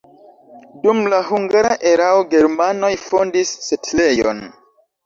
[0.85, 4.45] Dum la hungara erao germanoj fondis setlejon.